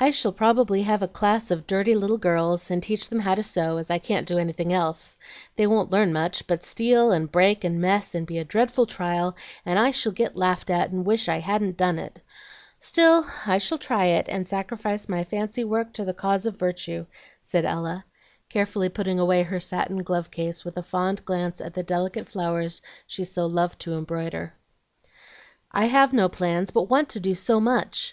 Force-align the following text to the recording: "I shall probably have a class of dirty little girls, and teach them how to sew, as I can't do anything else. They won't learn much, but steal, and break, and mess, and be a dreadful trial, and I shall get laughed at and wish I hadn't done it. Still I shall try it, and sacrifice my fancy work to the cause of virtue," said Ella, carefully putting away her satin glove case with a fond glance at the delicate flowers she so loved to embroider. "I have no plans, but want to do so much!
"I 0.00 0.10
shall 0.10 0.32
probably 0.32 0.84
have 0.84 1.02
a 1.02 1.06
class 1.06 1.50
of 1.50 1.66
dirty 1.66 1.94
little 1.94 2.16
girls, 2.16 2.70
and 2.70 2.82
teach 2.82 3.10
them 3.10 3.18
how 3.20 3.34
to 3.34 3.42
sew, 3.42 3.76
as 3.76 3.90
I 3.90 3.98
can't 3.98 4.26
do 4.26 4.38
anything 4.38 4.72
else. 4.72 5.18
They 5.56 5.66
won't 5.66 5.90
learn 5.90 6.14
much, 6.14 6.46
but 6.46 6.64
steal, 6.64 7.10
and 7.12 7.30
break, 7.30 7.62
and 7.62 7.78
mess, 7.78 8.14
and 8.14 8.26
be 8.26 8.38
a 8.38 8.44
dreadful 8.46 8.86
trial, 8.86 9.36
and 9.66 9.78
I 9.78 9.90
shall 9.90 10.12
get 10.12 10.34
laughed 10.34 10.70
at 10.70 10.88
and 10.88 11.04
wish 11.04 11.28
I 11.28 11.40
hadn't 11.40 11.76
done 11.76 11.98
it. 11.98 12.22
Still 12.80 13.26
I 13.44 13.58
shall 13.58 13.76
try 13.76 14.06
it, 14.06 14.30
and 14.30 14.48
sacrifice 14.48 15.10
my 15.10 15.24
fancy 15.24 15.62
work 15.62 15.92
to 15.92 16.06
the 16.06 16.14
cause 16.14 16.46
of 16.46 16.58
virtue," 16.58 17.04
said 17.42 17.66
Ella, 17.66 18.06
carefully 18.48 18.88
putting 18.88 19.18
away 19.18 19.42
her 19.42 19.60
satin 19.60 20.02
glove 20.02 20.30
case 20.30 20.64
with 20.64 20.78
a 20.78 20.82
fond 20.82 21.22
glance 21.26 21.60
at 21.60 21.74
the 21.74 21.82
delicate 21.82 22.30
flowers 22.30 22.80
she 23.06 23.24
so 23.24 23.44
loved 23.44 23.78
to 23.80 23.92
embroider. 23.92 24.54
"I 25.70 25.84
have 25.88 26.14
no 26.14 26.30
plans, 26.30 26.70
but 26.70 26.88
want 26.88 27.10
to 27.10 27.20
do 27.20 27.34
so 27.34 27.60
much! 27.60 28.10